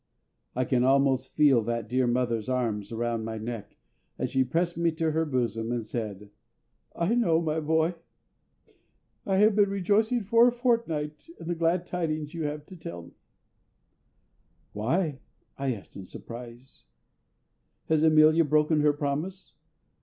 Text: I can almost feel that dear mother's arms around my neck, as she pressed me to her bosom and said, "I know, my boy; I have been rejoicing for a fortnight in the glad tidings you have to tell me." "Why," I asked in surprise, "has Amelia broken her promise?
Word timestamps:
I 0.55 0.65
can 0.65 0.83
almost 0.83 1.35
feel 1.35 1.61
that 1.61 1.87
dear 1.87 2.07
mother's 2.07 2.49
arms 2.49 2.91
around 2.91 3.23
my 3.23 3.37
neck, 3.37 3.77
as 4.17 4.31
she 4.31 4.43
pressed 4.43 4.75
me 4.75 4.91
to 4.93 5.11
her 5.11 5.25
bosom 5.25 5.71
and 5.71 5.85
said, 5.85 6.31
"I 6.95 7.13
know, 7.13 7.39
my 7.39 7.59
boy; 7.59 7.93
I 9.27 9.37
have 9.37 9.55
been 9.55 9.69
rejoicing 9.69 10.23
for 10.23 10.47
a 10.47 10.51
fortnight 10.51 11.29
in 11.39 11.47
the 11.47 11.53
glad 11.53 11.85
tidings 11.85 12.33
you 12.33 12.45
have 12.45 12.65
to 12.65 12.75
tell 12.75 13.03
me." 13.03 13.11
"Why," 14.73 15.19
I 15.59 15.71
asked 15.75 15.95
in 15.95 16.07
surprise, 16.07 16.83
"has 17.85 18.01
Amelia 18.01 18.43
broken 18.43 18.81
her 18.81 18.93
promise? 18.93 19.53